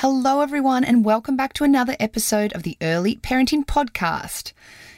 Hello, 0.00 0.42
everyone, 0.42 0.84
and 0.84 1.04
welcome 1.04 1.36
back 1.36 1.52
to 1.54 1.64
another 1.64 1.96
episode 1.98 2.52
of 2.52 2.62
the 2.62 2.76
Early 2.80 3.16
Parenting 3.16 3.66
Podcast. 3.66 4.52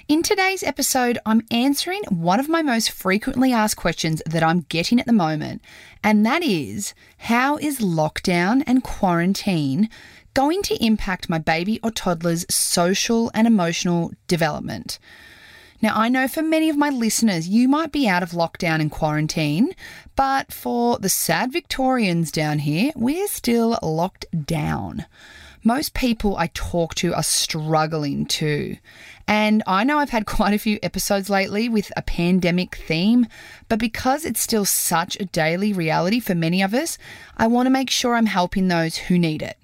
In 0.08 0.22
today's 0.22 0.62
episode, 0.62 1.18
I'm 1.24 1.40
answering 1.50 2.02
one 2.10 2.38
of 2.38 2.50
my 2.50 2.60
most 2.60 2.90
frequently 2.90 3.50
asked 3.50 3.76
questions 3.76 4.20
that 4.26 4.42
I'm 4.42 4.66
getting 4.68 5.00
at 5.00 5.06
the 5.06 5.14
moment, 5.14 5.62
and 6.04 6.26
that 6.26 6.42
is 6.42 6.92
how 7.16 7.56
is 7.56 7.80
lockdown 7.80 8.62
and 8.66 8.84
quarantine 8.84 9.88
going 10.34 10.60
to 10.64 10.84
impact 10.84 11.30
my 11.30 11.38
baby 11.38 11.80
or 11.82 11.90
toddler's 11.90 12.44
social 12.54 13.30
and 13.32 13.46
emotional 13.46 14.12
development? 14.28 14.98
Now, 15.82 15.94
I 15.96 16.10
know 16.10 16.28
for 16.28 16.42
many 16.42 16.68
of 16.68 16.76
my 16.76 16.90
listeners, 16.90 17.48
you 17.48 17.66
might 17.66 17.90
be 17.90 18.06
out 18.06 18.22
of 18.22 18.32
lockdown 18.32 18.80
and 18.80 18.90
quarantine, 18.90 19.74
but 20.14 20.52
for 20.52 20.98
the 20.98 21.08
sad 21.08 21.52
Victorians 21.52 22.30
down 22.30 22.58
here, 22.58 22.92
we're 22.94 23.28
still 23.28 23.78
locked 23.82 24.26
down. 24.44 25.06
Most 25.62 25.94
people 25.94 26.36
I 26.36 26.48
talk 26.52 26.94
to 26.96 27.14
are 27.14 27.22
struggling 27.22 28.26
too. 28.26 28.76
And 29.26 29.62
I 29.66 29.84
know 29.84 29.98
I've 29.98 30.10
had 30.10 30.26
quite 30.38 30.54
a 30.54 30.58
few 30.58 30.78
episodes 30.82 31.30
lately 31.30 31.68
with 31.68 31.92
a 31.96 32.02
pandemic 32.02 32.74
theme, 32.74 33.26
but 33.68 33.78
because 33.78 34.24
it's 34.24 34.40
still 34.40 34.64
such 34.64 35.16
a 35.20 35.26
daily 35.26 35.72
reality 35.72 36.20
for 36.20 36.34
many 36.34 36.62
of 36.62 36.74
us, 36.74 36.98
I 37.38 37.46
want 37.46 37.66
to 37.66 37.70
make 37.70 37.90
sure 37.90 38.14
I'm 38.14 38.26
helping 38.26 38.68
those 38.68 38.96
who 38.96 39.18
need 39.18 39.40
it. 39.42 39.56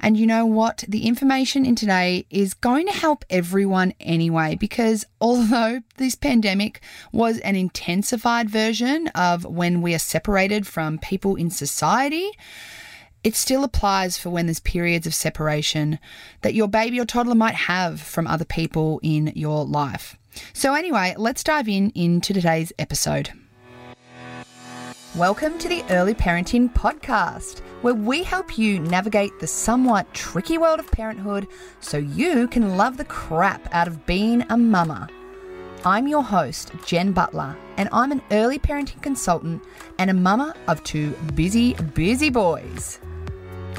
And 0.00 0.16
you 0.16 0.26
know 0.26 0.44
what? 0.44 0.84
The 0.88 1.06
information 1.06 1.64
in 1.64 1.74
today 1.74 2.26
is 2.30 2.54
going 2.54 2.86
to 2.86 2.92
help 2.92 3.24
everyone 3.30 3.94
anyway, 4.00 4.56
because 4.58 5.06
although 5.20 5.80
this 5.96 6.14
pandemic 6.14 6.80
was 7.12 7.38
an 7.40 7.56
intensified 7.56 8.50
version 8.50 9.08
of 9.08 9.44
when 9.44 9.82
we 9.82 9.94
are 9.94 9.98
separated 9.98 10.66
from 10.66 10.98
people 10.98 11.36
in 11.36 11.50
society, 11.50 12.30
it 13.22 13.34
still 13.34 13.64
applies 13.64 14.18
for 14.18 14.28
when 14.28 14.46
there's 14.46 14.60
periods 14.60 15.06
of 15.06 15.14
separation 15.14 15.98
that 16.42 16.54
your 16.54 16.68
baby 16.68 17.00
or 17.00 17.06
toddler 17.06 17.34
might 17.34 17.54
have 17.54 18.00
from 18.00 18.26
other 18.26 18.44
people 18.44 19.00
in 19.02 19.32
your 19.34 19.64
life. 19.64 20.18
So, 20.52 20.74
anyway, 20.74 21.14
let's 21.16 21.44
dive 21.44 21.68
in 21.68 21.90
into 21.94 22.34
today's 22.34 22.72
episode. 22.78 23.30
Welcome 25.16 25.60
to 25.60 25.68
the 25.68 25.84
Early 25.90 26.12
Parenting 26.12 26.74
Podcast, 26.74 27.60
where 27.82 27.94
we 27.94 28.24
help 28.24 28.58
you 28.58 28.80
navigate 28.80 29.38
the 29.38 29.46
somewhat 29.46 30.12
tricky 30.12 30.58
world 30.58 30.80
of 30.80 30.90
parenthood 30.90 31.46
so 31.78 31.98
you 31.98 32.48
can 32.48 32.76
love 32.76 32.96
the 32.96 33.04
crap 33.04 33.72
out 33.72 33.86
of 33.86 34.06
being 34.06 34.44
a 34.50 34.56
mama. 34.56 35.08
I'm 35.84 36.08
your 36.08 36.24
host, 36.24 36.72
Jen 36.84 37.12
Butler, 37.12 37.56
and 37.76 37.88
I'm 37.92 38.10
an 38.10 38.22
early 38.32 38.58
parenting 38.58 39.00
consultant 39.02 39.62
and 40.00 40.10
a 40.10 40.14
mama 40.14 40.52
of 40.66 40.82
two 40.82 41.12
busy, 41.36 41.74
busy 41.74 42.28
boys. 42.28 42.98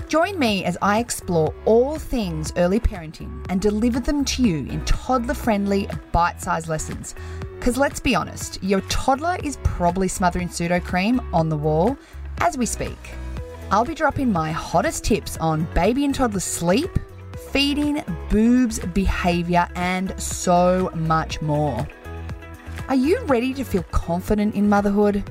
Join 0.07 0.39
me 0.39 0.63
as 0.63 0.77
I 0.81 0.99
explore 0.99 1.53
all 1.65 1.99
things 1.99 2.53
early 2.55 2.79
parenting 2.79 3.45
and 3.49 3.59
deliver 3.59 3.99
them 3.99 4.23
to 4.23 4.41
you 4.41 4.59
in 4.67 4.85
toddler 4.85 5.33
friendly, 5.33 5.89
bite 6.13 6.41
sized 6.41 6.69
lessons 6.69 7.13
because 7.65 7.79
let's 7.79 7.99
be 7.99 8.13
honest, 8.13 8.61
your 8.61 8.81
toddler 8.81 9.37
is 9.43 9.57
probably 9.63 10.07
smothering 10.07 10.47
Sudocrem 10.47 11.19
on 11.33 11.49
the 11.49 11.57
wall 11.57 11.97
as 12.37 12.59
we 12.59 12.65
speak. 12.67 12.95
I'll 13.71 13.83
be 13.83 13.95
dropping 13.95 14.31
my 14.31 14.51
hottest 14.51 15.03
tips 15.03 15.35
on 15.37 15.63
baby 15.73 16.05
and 16.05 16.13
toddler 16.13 16.41
sleep, 16.41 16.91
feeding, 17.49 18.03
boobs, 18.29 18.77
behaviour, 18.77 19.67
and 19.73 20.13
so 20.21 20.91
much 20.93 21.41
more. 21.41 21.87
Are 22.87 22.93
you 22.93 23.19
ready 23.21 23.51
to 23.55 23.63
feel 23.63 23.81
confident 23.89 24.53
in 24.53 24.69
motherhood? 24.69 25.27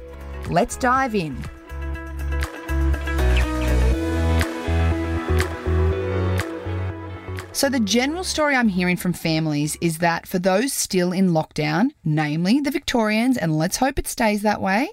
Let's 0.49 0.77
dive 0.77 1.15
in. 1.15 1.37
So, 7.55 7.69
the 7.69 7.79
general 7.79 8.25
story 8.25 8.57
I'm 8.57 8.69
hearing 8.69 8.97
from 8.97 9.13
families 9.13 9.79
is 9.81 9.99
that 9.99 10.27
for 10.27 10.41
those 10.41 10.73
still 10.73 11.13
in 11.13 11.31
lockdown, 11.31 11.91
namely 12.05 12.59
the 12.59 12.73
Victorians, 12.73 13.39
and 13.39 13.57
let's 13.57 13.77
hope 13.77 13.97
it 13.97 14.09
stays 14.09 14.43
that 14.43 14.61
way, 14.61 14.91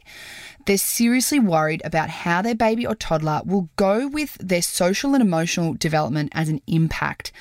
they're 0.68 0.78
seriously 0.78 1.40
worried 1.40 1.82
about 1.84 2.12
how 2.12 2.44
their 2.44 2.54
baby 2.54 2.86
or 2.86 2.94
toddler 2.94 3.42
will 3.46 3.68
go 3.78 4.08
with 4.08 4.36
their 4.36 4.62
social 4.62 5.16
and 5.16 5.24
emotional 5.24 5.74
development 5.74 6.32
as 6.36 6.50
an 6.50 6.62
impact 6.68 7.32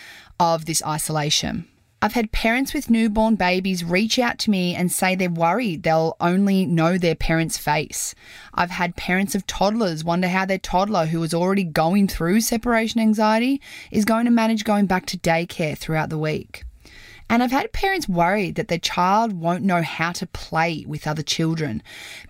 of 0.40 0.64
this 0.64 0.82
isolation. 0.86 1.68
I've 2.02 2.14
had 2.14 2.32
parents 2.32 2.72
with 2.72 2.88
newborn 2.88 3.34
babies 3.34 3.84
reach 3.84 4.18
out 4.18 4.38
to 4.40 4.50
me 4.50 4.74
and 4.74 4.90
say 4.90 5.14
they're 5.14 5.28
worried 5.28 5.82
they'll 5.82 6.16
only 6.18 6.64
know 6.64 6.96
their 6.96 7.14
parent's 7.14 7.58
face. 7.58 8.14
I've 8.54 8.70
had 8.70 8.96
parents 8.96 9.34
of 9.34 9.46
toddlers 9.46 10.02
wonder 10.02 10.28
how 10.28 10.46
their 10.46 10.56
toddler, 10.56 11.04
who 11.04 11.22
is 11.22 11.34
already 11.34 11.64
going 11.64 12.08
through 12.08 12.40
separation 12.40 13.02
anxiety, 13.02 13.60
is 13.90 14.06
going 14.06 14.24
to 14.24 14.30
manage 14.30 14.64
going 14.64 14.86
back 14.86 15.04
to 15.06 15.18
daycare 15.18 15.76
throughout 15.76 16.08
the 16.08 16.16
week. 16.16 16.64
And 17.28 17.42
I've 17.42 17.52
had 17.52 17.70
parents 17.74 18.08
worried 18.08 18.54
that 18.54 18.68
their 18.68 18.78
child 18.78 19.34
won't 19.34 19.62
know 19.62 19.82
how 19.82 20.12
to 20.12 20.26
play 20.26 20.86
with 20.88 21.06
other 21.06 21.22
children 21.22 21.82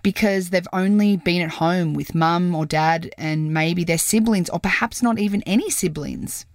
because 0.03 0.49
they've 0.49 0.67
only 0.73 1.15
been 1.15 1.41
at 1.41 1.49
home 1.49 1.93
with 1.93 2.13
mum 2.13 2.53
or 2.53 2.65
dad 2.65 3.11
and 3.17 3.53
maybe 3.53 3.85
their 3.85 3.97
siblings, 3.97 4.49
or 4.49 4.59
perhaps 4.59 5.01
not 5.01 5.17
even 5.17 5.41
any 5.43 5.69
siblings. 5.69 6.45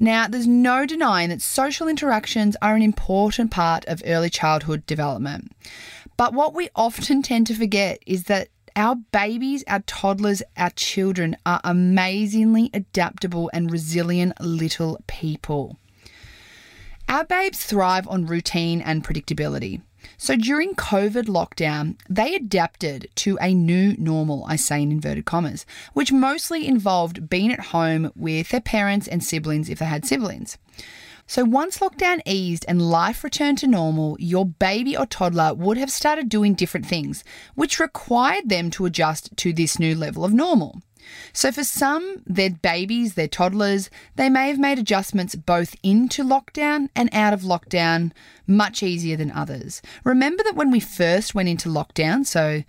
Now, 0.00 0.28
there's 0.28 0.46
no 0.46 0.86
denying 0.86 1.30
that 1.30 1.42
social 1.42 1.88
interactions 1.88 2.56
are 2.62 2.76
an 2.76 2.82
important 2.82 3.50
part 3.50 3.84
of 3.86 4.00
early 4.06 4.30
childhood 4.30 4.86
development. 4.86 5.50
But 6.16 6.32
what 6.32 6.54
we 6.54 6.68
often 6.76 7.20
tend 7.20 7.48
to 7.48 7.54
forget 7.54 7.98
is 8.06 8.24
that 8.24 8.48
our 8.76 8.94
babies, 8.94 9.64
our 9.66 9.80
toddlers, 9.80 10.40
our 10.56 10.70
children 10.70 11.36
are 11.44 11.60
amazingly 11.64 12.70
adaptable 12.72 13.50
and 13.52 13.72
resilient 13.72 14.40
little 14.40 15.02
people. 15.08 15.76
Our 17.08 17.24
babes 17.24 17.64
thrive 17.64 18.06
on 18.06 18.26
routine 18.26 18.80
and 18.80 19.02
predictability. 19.02 19.82
So 20.16 20.36
during 20.36 20.74
COVID 20.74 21.24
lockdown, 21.24 21.96
they 22.08 22.34
adapted 22.34 23.08
to 23.16 23.38
a 23.40 23.54
new 23.54 23.94
normal, 23.98 24.44
I 24.46 24.56
say 24.56 24.82
in 24.82 24.92
inverted 24.92 25.24
commas, 25.24 25.66
which 25.92 26.12
mostly 26.12 26.66
involved 26.66 27.28
being 27.28 27.52
at 27.52 27.66
home 27.66 28.12
with 28.16 28.50
their 28.50 28.60
parents 28.60 29.08
and 29.08 29.22
siblings 29.22 29.68
if 29.68 29.78
they 29.78 29.84
had 29.86 30.06
siblings. 30.06 30.58
So 31.26 31.44
once 31.44 31.80
lockdown 31.80 32.22
eased 32.24 32.64
and 32.66 32.90
life 32.90 33.22
returned 33.22 33.58
to 33.58 33.66
normal, 33.66 34.16
your 34.18 34.46
baby 34.46 34.96
or 34.96 35.04
toddler 35.04 35.52
would 35.52 35.76
have 35.76 35.90
started 35.90 36.30
doing 36.30 36.54
different 36.54 36.86
things, 36.86 37.22
which 37.54 37.78
required 37.78 38.48
them 38.48 38.70
to 38.70 38.86
adjust 38.86 39.36
to 39.36 39.52
this 39.52 39.78
new 39.78 39.94
level 39.94 40.24
of 40.24 40.32
normal. 40.32 40.80
So, 41.32 41.52
for 41.52 41.64
some, 41.64 42.22
their 42.26 42.50
babies, 42.50 43.14
their 43.14 43.28
toddlers, 43.28 43.90
they 44.16 44.28
may 44.28 44.48
have 44.48 44.58
made 44.58 44.78
adjustments 44.78 45.34
both 45.34 45.76
into 45.82 46.24
lockdown 46.24 46.88
and 46.94 47.08
out 47.12 47.32
of 47.32 47.42
lockdown 47.42 48.12
much 48.46 48.82
easier 48.82 49.16
than 49.16 49.30
others. 49.30 49.82
Remember 50.04 50.42
that 50.42 50.56
when 50.56 50.70
we 50.70 50.80
first 50.80 51.34
went 51.34 51.48
into 51.48 51.68
lockdown, 51.68 52.26
so 52.26 52.64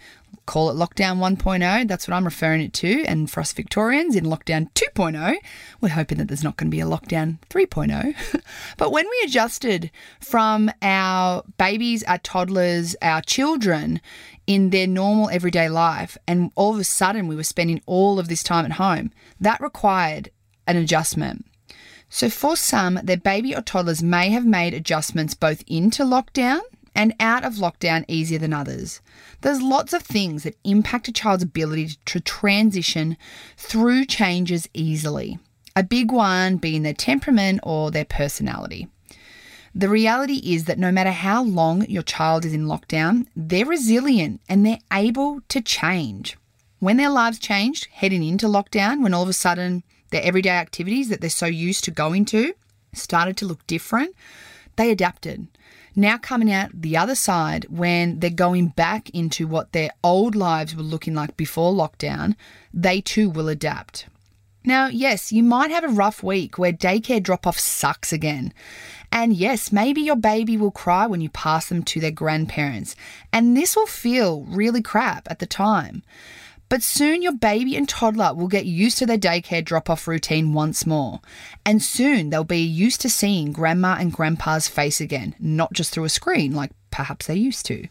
call 0.49 0.71
it 0.71 0.73
lockdown 0.73 1.19
1.0, 1.19 1.87
that's 1.87 2.07
what 2.07 2.15
I'm 2.15 2.25
referring 2.25 2.61
it 2.61 2.73
to. 2.73 3.03
And 3.05 3.29
for 3.29 3.39
us 3.39 3.53
Victorians 3.53 4.15
in 4.15 4.25
lockdown 4.25 4.71
2.0, 4.73 5.35
we're 5.79 5.89
hoping 5.89 6.17
that 6.17 6.27
there's 6.27 6.43
not 6.43 6.57
going 6.57 6.71
to 6.71 6.75
be 6.75 6.81
a 6.81 6.87
lockdown 6.87 7.37
3.0. 7.51 8.41
but 8.77 8.91
when 8.91 9.05
we 9.07 9.21
adjusted 9.23 9.91
from 10.19 10.71
our 10.81 11.43
babies, 11.59 12.03
our 12.05 12.17
toddlers, 12.17 12.95
our 13.03 13.21
children 13.21 14.01
in 14.47 14.71
their 14.71 14.87
normal 14.87 15.29
everyday 15.29 15.69
life, 15.69 16.17
and 16.27 16.51
all 16.55 16.73
of 16.73 16.79
a 16.79 16.83
sudden 16.83 17.27
we 17.27 17.35
were 17.35 17.43
spending 17.43 17.79
all 17.85 18.17
of 18.17 18.27
this 18.27 18.41
time 18.41 18.65
at 18.65 18.71
home, 18.71 19.11
that 19.39 19.61
required 19.61 20.31
an 20.65 20.77
adjustment. 20.77 21.45
So, 22.09 22.27
for 22.27 22.55
some, 22.55 22.99
their 23.03 23.17
baby 23.17 23.55
or 23.55 23.61
toddlers 23.61 24.01
may 24.01 24.31
have 24.31 24.47
made 24.47 24.73
adjustments 24.73 25.35
both 25.35 25.63
into 25.67 26.03
lockdown 26.03 26.61
and 26.99 27.15
out 27.21 27.45
of 27.45 27.53
lockdown 27.53 28.03
easier 28.09 28.37
than 28.37 28.51
others. 28.51 28.99
There's 29.39 29.61
lots 29.61 29.93
of 29.93 30.03
things 30.03 30.43
that 30.43 30.57
impact 30.65 31.07
a 31.07 31.13
child's 31.13 31.43
ability 31.43 31.91
to 32.07 32.19
transition 32.19 33.15
through 33.55 34.03
changes 34.03 34.67
easily. 34.73 35.39
A 35.77 35.81
big 35.81 36.11
one 36.11 36.57
being 36.57 36.83
their 36.83 36.93
temperament 36.93 37.61
or 37.63 37.89
their 37.89 38.03
personality. 38.03 38.89
The 39.73 39.87
reality 39.87 40.41
is 40.43 40.65
that 40.65 40.77
no 40.77 40.91
matter 40.91 41.11
how 41.11 41.41
long 41.41 41.85
your 41.85 42.03
child 42.03 42.43
is 42.43 42.53
in 42.53 42.65
lockdown, 42.65 43.27
they're 43.33 43.65
resilient 43.65 44.41
and 44.49 44.65
they're 44.65 44.79
able 44.91 45.39
to 45.47 45.61
change. 45.61 46.35
When 46.79 46.97
their 46.97 47.09
lives 47.09 47.39
changed 47.39 47.87
heading 47.93 48.23
into 48.25 48.47
lockdown, 48.47 49.03
when 49.03 49.13
all 49.13 49.23
of 49.23 49.29
a 49.29 49.33
sudden 49.33 49.83
their 50.11 50.23
everyday 50.23 50.49
activities 50.49 51.07
that 51.07 51.21
they're 51.21 51.29
so 51.29 51.45
used 51.45 51.85
to 51.85 51.91
going 51.91 52.25
to 52.25 52.53
started 52.93 53.37
to 53.37 53.45
look 53.45 53.65
different, 53.67 54.13
they 54.75 54.91
adapted. 54.91 55.47
Now, 55.99 56.17
coming 56.17 56.49
out 56.49 56.81
the 56.81 56.95
other 56.95 57.13
side, 57.13 57.65
when 57.69 58.21
they're 58.21 58.29
going 58.29 58.69
back 58.69 59.09
into 59.09 59.45
what 59.45 59.73
their 59.73 59.89
old 60.01 60.33
lives 60.33 60.73
were 60.73 60.81
looking 60.81 61.13
like 61.13 61.35
before 61.35 61.73
lockdown, 61.73 62.37
they 62.73 63.01
too 63.01 63.29
will 63.29 63.49
adapt. 63.49 64.07
Now, 64.63 64.87
yes, 64.87 65.33
you 65.33 65.43
might 65.43 65.71
have 65.71 65.83
a 65.83 65.89
rough 65.89 66.23
week 66.23 66.57
where 66.57 66.71
daycare 66.71 67.21
drop 67.21 67.45
off 67.45 67.59
sucks 67.59 68.13
again. 68.13 68.53
And 69.11 69.33
yes, 69.33 69.73
maybe 69.73 69.99
your 69.99 70.15
baby 70.15 70.55
will 70.55 70.71
cry 70.71 71.05
when 71.05 71.19
you 71.19 71.27
pass 71.27 71.67
them 71.67 71.83
to 71.83 71.99
their 71.99 72.11
grandparents, 72.11 72.95
and 73.33 73.57
this 73.57 73.75
will 73.75 73.85
feel 73.85 74.43
really 74.43 74.81
crap 74.81 75.29
at 75.29 75.39
the 75.39 75.45
time. 75.45 76.03
But 76.69 76.83
soon 76.83 77.23
your 77.23 77.33
baby 77.33 77.75
and 77.75 77.89
toddler 77.89 78.33
will 78.35 78.47
get 78.47 78.65
used 78.65 78.99
to 78.99 79.07
their 79.07 79.17
daycare 79.17 79.65
drop 79.65 79.89
off 79.89 80.07
routine 80.07 80.53
once 80.53 80.85
more. 80.85 81.19
And 81.65 81.81
soon 81.81 82.29
they'll 82.29 82.43
be 82.43 82.61
used 82.61 83.01
to 83.01 83.09
seeing 83.09 83.51
grandma 83.51 83.97
and 83.99 84.13
grandpa's 84.13 84.67
face 84.67 85.01
again, 85.01 85.35
not 85.39 85.73
just 85.73 85.91
through 85.91 86.03
a 86.03 86.09
screen 86.09 86.53
like 86.53 86.71
perhaps 86.91 87.25
they 87.25 87.35
used 87.35 87.65
to. 87.67 87.87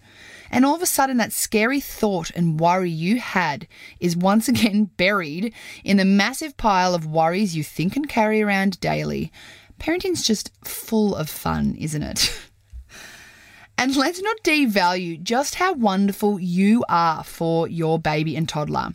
And 0.50 0.64
all 0.64 0.74
of 0.74 0.82
a 0.82 0.86
sudden, 0.86 1.18
that 1.18 1.32
scary 1.32 1.80
thought 1.80 2.30
and 2.30 2.58
worry 2.58 2.90
you 2.90 3.18
had 3.18 3.66
is 4.00 4.16
once 4.16 4.48
again 4.48 4.90
buried 4.96 5.52
in 5.84 5.96
the 5.96 6.04
massive 6.04 6.56
pile 6.56 6.94
of 6.94 7.06
worries 7.06 7.56
you 7.56 7.64
think 7.64 7.96
and 7.96 8.08
carry 8.08 8.40
around 8.42 8.80
daily. 8.80 9.32
Parenting's 9.78 10.22
just 10.22 10.50
full 10.64 11.14
of 11.14 11.28
fun, 11.28 11.74
isn't 11.78 12.02
it? 12.02 12.32
And 13.80 13.94
let's 13.94 14.20
not 14.20 14.42
devalue 14.42 15.22
just 15.22 15.54
how 15.54 15.72
wonderful 15.72 16.40
you 16.40 16.84
are 16.88 17.22
for 17.22 17.68
your 17.68 18.00
baby 18.00 18.34
and 18.34 18.48
toddler. 18.48 18.92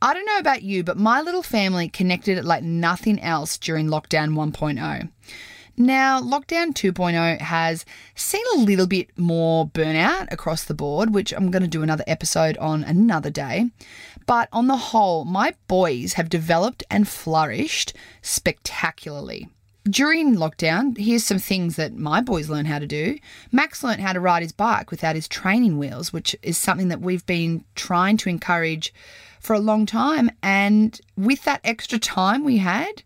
I 0.00 0.14
don't 0.14 0.24
know 0.24 0.38
about 0.38 0.62
you, 0.62 0.84
but 0.84 0.96
my 0.96 1.20
little 1.20 1.42
family 1.42 1.88
connected 1.88 2.44
like 2.44 2.62
nothing 2.62 3.20
else 3.20 3.58
during 3.58 3.88
lockdown 3.88 4.34
1.0. 4.34 5.10
Now, 5.76 6.20
lockdown 6.20 6.72
2.0 6.74 7.40
has 7.40 7.84
seen 8.14 8.44
a 8.54 8.58
little 8.58 8.86
bit 8.86 9.10
more 9.18 9.66
burnout 9.66 10.28
across 10.30 10.62
the 10.62 10.74
board, 10.74 11.12
which 11.12 11.32
I'm 11.32 11.50
going 11.50 11.62
to 11.62 11.68
do 11.68 11.82
another 11.82 12.04
episode 12.06 12.56
on 12.58 12.84
another 12.84 13.30
day. 13.30 13.72
But 14.26 14.48
on 14.52 14.68
the 14.68 14.76
whole, 14.76 15.24
my 15.24 15.54
boys 15.66 16.12
have 16.12 16.28
developed 16.28 16.84
and 16.88 17.08
flourished 17.08 17.94
spectacularly 18.22 19.48
during 19.84 20.36
lockdown, 20.36 20.96
here's 20.98 21.24
some 21.24 21.38
things 21.38 21.76
that 21.76 21.96
my 21.96 22.20
boys 22.20 22.50
learned 22.50 22.68
how 22.68 22.78
to 22.78 22.86
do. 22.86 23.18
Max 23.50 23.82
learned 23.82 24.02
how 24.02 24.12
to 24.12 24.20
ride 24.20 24.42
his 24.42 24.52
bike 24.52 24.90
without 24.90 25.14
his 25.14 25.28
training 25.28 25.78
wheels, 25.78 26.12
which 26.12 26.36
is 26.42 26.58
something 26.58 26.88
that 26.88 27.00
we've 27.00 27.24
been 27.26 27.64
trying 27.74 28.16
to 28.18 28.28
encourage 28.28 28.92
for 29.40 29.54
a 29.54 29.60
long 29.60 29.86
time. 29.86 30.30
And 30.42 31.00
with 31.16 31.44
that 31.44 31.60
extra 31.64 31.98
time 31.98 32.44
we 32.44 32.58
had, 32.58 33.02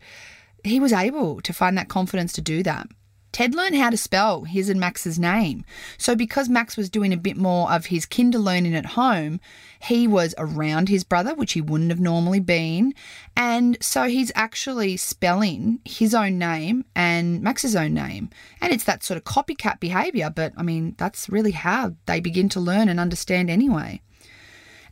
he 0.65 0.81
was 0.81 0.93
able 0.93 1.41
to 1.43 1.53
find 1.53 1.79
that 1.79 1.89
confidence 1.89 2.33
to 2.35 2.41
do 2.41 2.63
that. 2.65 2.89
Ted 3.35 3.53
learned 3.53 3.75
how 3.75 3.91
to 3.91 3.97
spell 3.97 4.45
his 4.45 4.69
and 4.69 4.79
Max's 4.79 5.19
name. 5.19 5.65
So, 5.99 6.15
because 6.15 6.49
Max 6.49 6.77
was 6.77 6.89
doing 6.89 7.13
a 7.13 7.17
bit 7.17 7.37
more 7.37 7.69
of 7.69 7.87
his 7.87 8.07
kinder 8.07 8.39
learning 8.39 8.77
at 8.77 8.87
home, 8.87 9.41
he 9.81 10.07
was 10.07 10.37
around 10.39 10.89
his 10.89 11.03
brother, 11.03 11.35
which 11.35 11.55
he 11.55 11.61
wouldn't 11.61 11.91
have 11.91 11.99
normally 11.99 12.39
been. 12.39 12.95
And 13.37 13.77
so 13.81 14.05
he's 14.05 14.31
actually 14.37 14.97
spelling 14.99 15.81
his 15.85 16.15
own 16.15 16.39
name 16.39 16.85
and 16.95 17.43
Max's 17.43 17.75
own 17.75 17.93
name. 17.93 18.31
And 18.61 18.73
it's 18.73 18.85
that 18.85 19.03
sort 19.03 19.19
of 19.19 19.25
copycat 19.25 19.81
behavior, 19.81 20.31
but 20.31 20.53
I 20.57 20.63
mean, 20.63 20.95
that's 20.97 21.29
really 21.29 21.51
how 21.51 21.97
they 22.07 22.21
begin 22.21 22.49
to 22.51 22.61
learn 22.61 22.89
and 22.89 23.01
understand 23.01 23.51
anyway. 23.51 24.01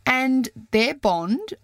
And 0.04 0.48
their 0.72 0.94
bond 0.94 1.54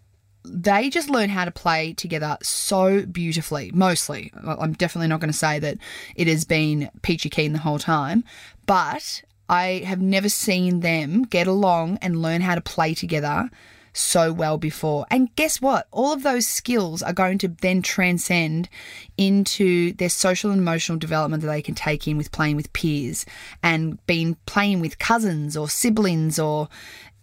they 0.44 0.88
just 0.88 1.10
learn 1.10 1.28
how 1.28 1.44
to 1.44 1.50
play 1.50 1.92
together 1.92 2.38
so 2.42 3.04
beautifully. 3.06 3.70
Mostly, 3.74 4.32
I'm 4.44 4.72
definitely 4.72 5.08
not 5.08 5.20
going 5.20 5.32
to 5.32 5.36
say 5.36 5.58
that 5.58 5.78
it 6.16 6.26
has 6.26 6.44
been 6.44 6.90
peachy 7.02 7.28
keen 7.28 7.52
the 7.52 7.58
whole 7.58 7.78
time, 7.78 8.24
but 8.66 9.22
I 9.48 9.82
have 9.86 10.00
never 10.00 10.28
seen 10.28 10.80
them 10.80 11.22
get 11.22 11.46
along 11.46 11.98
and 12.02 12.22
learn 12.22 12.40
how 12.40 12.54
to 12.54 12.60
play 12.60 12.94
together 12.94 13.50
so 13.92 14.32
well 14.32 14.58
before. 14.58 15.06
And 15.10 15.34
guess 15.34 15.60
what? 15.60 15.88
All 15.90 16.12
of 16.12 16.22
those 16.22 16.46
skills 16.46 17.02
are 17.02 17.12
going 17.12 17.38
to 17.38 17.48
then 17.48 17.82
transcend 17.82 18.68
into 19.16 19.92
their 19.94 20.08
social 20.08 20.50
and 20.50 20.60
emotional 20.60 20.98
development 20.98 21.42
that 21.42 21.48
they 21.48 21.62
can 21.62 21.74
take 21.74 22.06
in 22.06 22.16
with 22.16 22.30
playing 22.30 22.56
with 22.56 22.72
peers 22.72 23.26
and 23.62 24.04
being 24.06 24.36
playing 24.46 24.80
with 24.80 24.98
cousins 24.98 25.56
or 25.56 25.68
siblings 25.68 26.38
or 26.38 26.68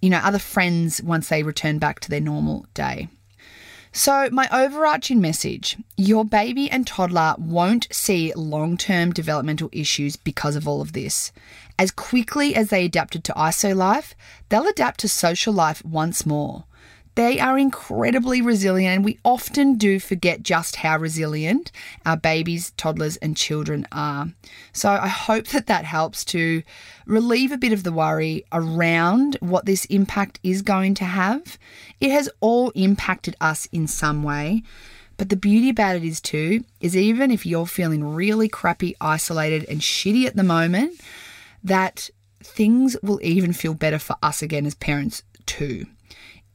you 0.06 0.12
know 0.12 0.20
other 0.20 0.40
friends 0.40 1.02
once 1.02 1.30
they 1.30 1.42
return 1.42 1.80
back 1.80 2.00
to 2.02 2.10
their 2.12 2.22
normal 2.22 2.68
day. 2.76 3.10
So, 3.92 4.30
my 4.32 4.48
overarching 4.52 5.20
message 5.20 5.78
your 5.98 6.26
baby 6.26 6.70
and 6.70 6.86
toddler 6.86 7.34
won't 7.40 7.88
see 7.92 8.32
long 8.36 8.78
term 8.78 9.14
developmental 9.14 9.70
issues 9.72 10.16
because 10.16 10.56
of 10.56 10.68
all 10.68 10.80
of 10.80 10.94
this. 10.94 11.32
As 11.80 11.90
quickly 11.90 12.56
as 12.56 12.70
they 12.70 12.86
adapted 12.86 13.24
to 13.24 13.34
ISO 13.34 13.76
life, 13.76 14.14
they'll 14.50 14.68
adapt 14.68 15.00
to 15.00 15.10
social 15.10 15.54
life 15.54 15.84
once 15.84 16.24
more. 16.24 16.66
They 17.16 17.40
are 17.40 17.58
incredibly 17.58 18.42
resilient, 18.42 18.94
and 18.94 19.06
we 19.06 19.20
often 19.24 19.76
do 19.76 20.00
forget 20.00 20.44
just 20.44 20.78
how 20.78 20.98
resilient 20.98 21.72
our 22.06 22.18
babies, 22.18 22.72
toddlers, 22.76 23.16
and 23.18 23.38
children 23.38 23.88
are. 23.92 24.28
So, 24.74 24.90
I 24.90 25.08
hope 25.08 25.48
that 25.48 25.68
that 25.68 25.86
helps 25.86 26.26
to 26.26 26.62
relieve 27.06 27.54
a 27.54 27.58
bit 27.58 27.72
of 27.72 27.84
the 27.84 27.94
worry 27.94 28.44
around 28.52 29.38
what 29.40 29.66
this 29.66 29.86
impact 29.86 30.40
is 30.44 30.62
going 30.62 30.94
to 30.96 31.06
have. 31.06 31.58
It 32.02 32.12
has 32.12 32.30
all 32.42 32.72
impacted 32.72 33.38
us 33.40 33.66
in 33.72 33.88
some 33.88 34.22
way. 34.22 34.64
But 35.18 35.30
the 35.30 35.38
beauty 35.38 35.70
about 35.70 35.96
it 35.96 36.04
is, 36.04 36.20
too, 36.20 36.66
is 36.82 36.98
even 36.98 37.32
if 37.32 37.46
you're 37.46 37.66
feeling 37.66 38.04
really 38.04 38.50
crappy, 38.50 38.96
isolated, 39.00 39.64
and 39.70 39.80
shitty 39.80 40.26
at 40.26 40.36
the 40.36 40.44
moment, 40.44 41.00
that 41.64 42.10
things 42.44 42.98
will 43.02 43.22
even 43.24 43.54
feel 43.54 43.74
better 43.74 44.00
for 44.00 44.18
us 44.22 44.42
again 44.42 44.66
as 44.66 44.76
parents, 44.76 45.24
too. 45.46 45.86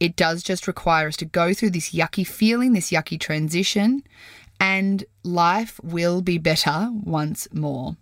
It 0.00 0.16
does 0.16 0.42
just 0.42 0.66
require 0.66 1.08
us 1.08 1.16
to 1.18 1.26
go 1.26 1.52
through 1.52 1.70
this 1.70 1.92
yucky 1.92 2.26
feeling, 2.26 2.72
this 2.72 2.90
yucky 2.90 3.20
transition, 3.20 4.02
and 4.58 5.04
life 5.22 5.78
will 5.82 6.22
be 6.22 6.38
better 6.38 6.88
once 7.04 7.46
more. 7.52 7.96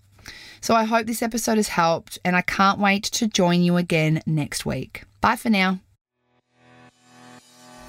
So 0.60 0.74
I 0.74 0.84
hope 0.84 1.06
this 1.06 1.22
episode 1.22 1.56
has 1.56 1.68
helped, 1.68 2.18
and 2.24 2.36
I 2.36 2.42
can't 2.42 2.78
wait 2.78 3.02
to 3.04 3.26
join 3.26 3.62
you 3.62 3.76
again 3.76 4.22
next 4.26 4.64
week. 4.64 5.02
Bye 5.20 5.36
for 5.36 5.50
now. 5.50 5.80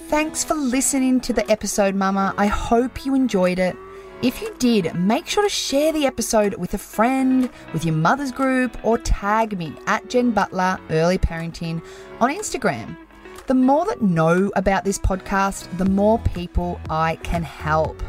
Thanks 0.07 0.43
for 0.43 0.55
listening 0.55 1.19
to 1.21 1.33
the 1.33 1.49
episode, 1.51 1.93
Mama. 1.93 2.33
I 2.35 2.47
hope 2.47 3.05
you 3.05 3.13
enjoyed 3.13 3.59
it. 3.59 3.75
If 4.23 4.41
you 4.41 4.53
did, 4.57 4.93
make 4.95 5.27
sure 5.27 5.43
to 5.43 5.49
share 5.49 5.93
the 5.93 6.05
episode 6.05 6.55
with 6.55 6.73
a 6.73 6.79
friend, 6.79 7.49
with 7.73 7.85
your 7.85 7.95
mother's 7.95 8.31
group, 8.31 8.77
or 8.83 8.97
tag 8.97 9.57
me 9.57 9.73
at 9.85 10.09
Jen 10.09 10.31
Butler 10.31 10.79
Early 10.89 11.17
Parenting 11.19 11.81
on 12.19 12.35
Instagram. 12.35 12.97
The 13.49 13.55
more 13.55 13.83
that 13.85 14.01
know 14.03 14.51
about 14.55 14.85
this 14.85 14.99
podcast, 14.99 15.75
the 15.79 15.85
more 15.85 16.19
people 16.19 16.79
I 16.87 17.15
can 17.23 17.41
help. 17.41 17.99